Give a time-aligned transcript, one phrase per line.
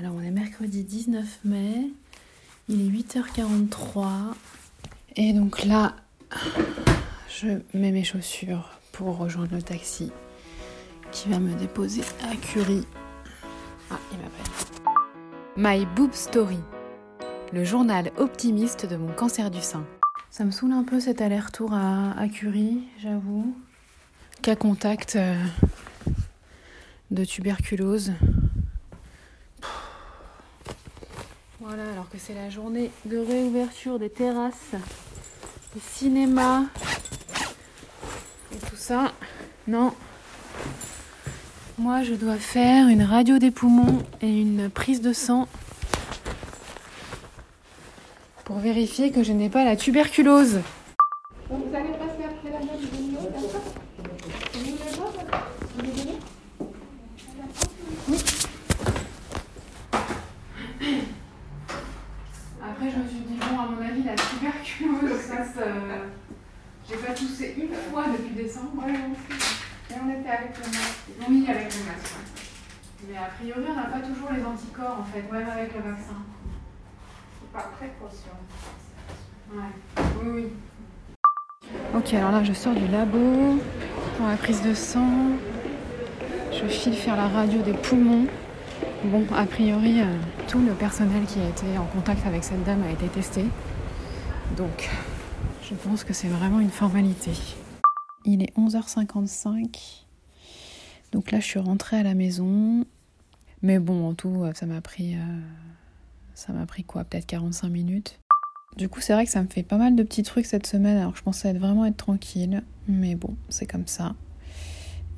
[0.00, 1.90] Alors on est mercredi 19 mai,
[2.70, 4.32] il est 8h43
[5.16, 5.94] et donc là
[7.28, 10.10] je mets mes chaussures pour rejoindre le taxi
[11.12, 12.86] qui va me déposer à Curie.
[13.90, 14.46] Ah, il m'appelle.
[15.58, 16.60] My Boob Story,
[17.52, 19.84] le journal optimiste de mon cancer du sein.
[20.30, 23.54] Ça me saoule un peu cet aller-retour à, à Curie, j'avoue.
[24.40, 25.36] Cas contact euh,
[27.10, 28.12] de tuberculose.
[31.60, 34.72] Voilà, alors que c'est la journée de réouverture des terrasses,
[35.74, 36.62] des cinémas
[38.52, 39.12] et tout ça.
[39.68, 39.92] Non.
[41.78, 45.48] Moi, je dois faire une radio des poumons et une prise de sang
[48.44, 50.60] pour vérifier que je n'ai pas la tuberculose.
[51.50, 53.62] Donc vous allez passer après la même vidéo, d'accord
[54.54, 56.14] Vous voulez voir Vous voulez venir
[62.62, 65.66] Après, je me suis dit, bon, à mon avis, la tuberculose, ça, ça...
[66.88, 68.84] J'ai pas toussé une fois depuis décembre.
[68.84, 68.92] Ouais.
[68.92, 71.28] Et on était avec le masque.
[71.28, 72.14] Oui, avec le masque.
[72.16, 73.08] ouais.
[73.08, 76.16] Mais a priori, on n'a pas toujours les anticorps, en fait, même avec le vaccin.
[77.40, 78.32] C'est par précaution.
[79.52, 80.04] Ouais.
[80.22, 80.46] Oui, oui.
[81.94, 83.58] Ok, alors là, je sors du labo
[84.16, 85.32] pour la prise de sang.
[86.52, 88.26] Je file faire la radio des poumons.
[89.04, 90.04] Bon, a priori, euh,
[90.46, 93.44] tout le personnel qui a été en contact avec cette dame a été testé.
[94.58, 94.90] Donc,
[95.62, 97.30] je pense que c'est vraiment une formalité.
[98.26, 100.04] Il est 11h55.
[101.12, 102.84] Donc là, je suis rentrée à la maison.
[103.62, 105.14] Mais bon, en tout, euh, ça m'a pris.
[105.14, 105.40] euh,
[106.34, 108.20] ça m'a pris quoi Peut-être 45 minutes.
[108.76, 110.96] Du coup, c'est vrai que ça me fait pas mal de petits trucs cette semaine,
[110.98, 112.62] alors je pensais vraiment être tranquille.
[112.86, 114.14] Mais bon, c'est comme ça.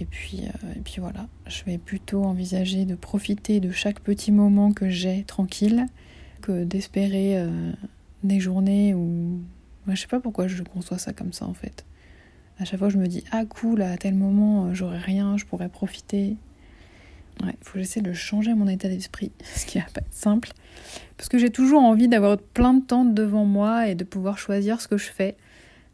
[0.00, 4.30] Et puis, euh, et puis voilà, je vais plutôt envisager de profiter de chaque petit
[4.30, 5.86] moment que j'ai tranquille
[6.42, 7.72] que d'espérer euh,
[8.22, 9.40] des journées où.
[9.86, 11.86] Moi, je sais pas pourquoi je conçois ça comme ça en fait.
[12.58, 15.44] À chaque fois, je me dis Ah, cool, à tel moment, euh, j'aurai rien, je
[15.44, 16.36] pourrais profiter.
[17.42, 20.50] Ouais, faut que j'essaie de changer mon état d'esprit, ce qui va pas être simple.
[21.16, 24.80] Parce que j'ai toujours envie d'avoir plein de temps devant moi et de pouvoir choisir
[24.80, 25.36] ce que je fais.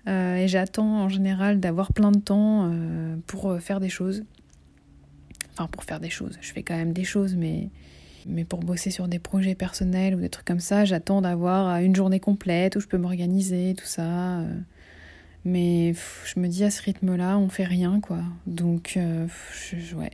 [0.09, 4.25] Euh, et j'attends en général d'avoir plein de temps euh, pour euh, faire des choses.
[5.53, 6.39] Enfin, pour faire des choses.
[6.41, 7.69] Je fais quand même des choses, mais,
[8.27, 11.95] mais pour bosser sur des projets personnels ou des trucs comme ça, j'attends d'avoir une
[11.95, 14.41] journée complète où je peux m'organiser, tout ça.
[15.45, 18.21] Mais je me dis à ce rythme-là, on fait rien, quoi.
[18.47, 20.11] Donc, je- ouais,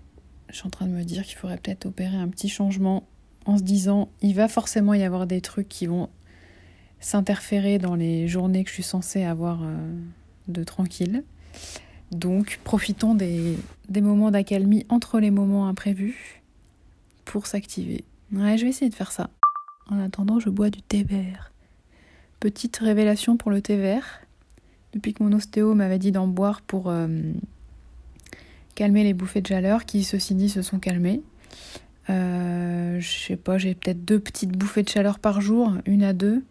[0.50, 3.06] je suis en train de me dire qu'il faudrait peut-être opérer un petit changement
[3.44, 6.08] en se disant il va forcément y avoir des trucs qui vont
[7.00, 9.76] s'interférer dans les journées que je suis censée avoir euh,
[10.48, 11.24] de tranquille.
[12.10, 13.56] Donc profitons des,
[13.88, 16.42] des moments d'accalmie entre les moments imprévus
[17.24, 18.04] pour s'activer.
[18.32, 19.30] Ouais, je vais essayer de faire ça.
[19.90, 21.52] En attendant, je bois du thé vert.
[22.40, 24.20] Petite révélation pour le thé vert.
[24.92, 27.08] Depuis que mon ostéo m'avait dit d'en boire pour euh,
[28.74, 31.22] calmer les bouffées de chaleur, qui ceci dit se sont calmées.
[32.10, 36.12] Euh, je sais pas, j'ai peut-être deux petites bouffées de chaleur par jour, une à
[36.12, 36.42] deux.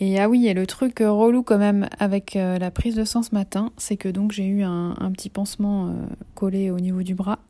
[0.00, 3.04] Et ah oui, et le truc euh, relou quand même avec euh, la prise de
[3.04, 5.92] sang ce matin, c'est que donc j'ai eu un, petit pansement euh,
[6.34, 7.40] collé au niveau du bras.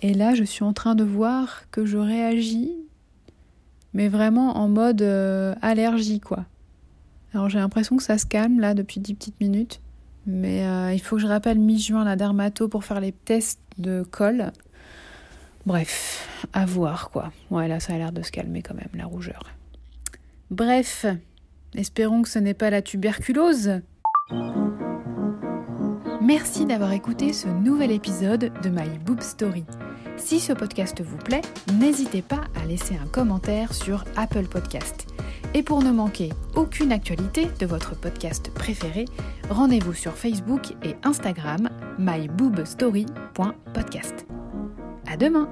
[0.00, 2.72] Et là, je suis en train de voir que je réagis,
[3.94, 5.02] mais vraiment en mode
[5.60, 6.44] allergie, quoi.
[7.34, 9.80] Alors j'ai l'impression que ça se calme là depuis 10 petites minutes.
[10.24, 10.62] Mais
[10.94, 14.52] il faut que je rappelle mi-juin la dermato pour faire les tests de colle.
[15.66, 17.32] Bref, à voir quoi.
[17.50, 19.42] Ouais, là ça a l'air de se calmer quand même, la rougeur.
[20.50, 21.06] Bref,
[21.74, 23.80] espérons que ce n'est pas la tuberculose.
[26.20, 29.64] Merci d'avoir écouté ce nouvel épisode de My Boob Story.
[30.16, 31.42] Si ce podcast vous plaît,
[31.78, 35.06] n'hésitez pas à laisser un commentaire sur Apple Podcast.
[35.54, 39.06] Et pour ne manquer aucune actualité de votre podcast préféré,
[39.48, 44.26] rendez-vous sur Facebook et Instagram myboobstory.podcast.
[45.10, 45.48] À demain!